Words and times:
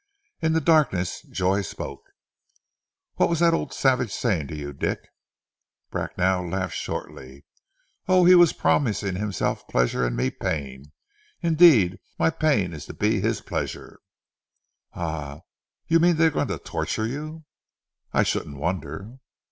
In 0.41 0.53
the 0.53 0.61
darkness, 0.61 1.21
Joy 1.21 1.61
spoke. 1.61 2.01
"What 3.17 3.29
was 3.29 3.37
that 3.37 3.53
old 3.53 3.71
savage 3.71 4.11
saying 4.11 4.47
to 4.47 4.55
you, 4.55 4.73
Dick?" 4.73 4.99
Bracknell 5.91 6.49
laughed 6.49 6.73
shortly. 6.73 7.45
"Oh, 8.07 8.25
he 8.25 8.33
was 8.33 8.51
promising 8.51 9.15
himself 9.17 9.67
pleasure 9.67 10.03
and 10.03 10.17
me 10.17 10.31
pain, 10.31 10.85
indeed 11.43 11.99
my 12.17 12.31
pain 12.31 12.71
was 12.71 12.87
to 12.87 12.95
be 12.95 13.21
his 13.21 13.41
pleasure." 13.41 13.99
"Ah! 14.93 15.41
You 15.87 15.99
mean 15.99 16.15
they 16.15 16.25
are 16.25 16.31
going 16.31 16.47
to 16.47 16.57
torture 16.57 17.05
you?" 17.05 17.43
"I 18.11 18.23
shouldn't 18.23 18.57
wonder!" 18.57 19.19